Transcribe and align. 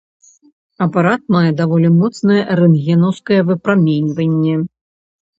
Апарат 0.85 1.25
мае 1.33 1.51
даволі 1.59 1.91
моцнае 1.97 2.37
рэнтгенаўскае 2.59 3.37
выпраменьванне. 3.51 4.55